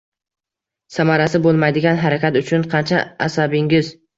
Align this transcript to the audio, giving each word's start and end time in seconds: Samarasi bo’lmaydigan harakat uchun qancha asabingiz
Samarasi 0.95 1.43
bo’lmaydigan 1.45 2.01
harakat 2.07 2.41
uchun 2.45 2.67
qancha 2.75 3.07
asabingiz 3.29 3.97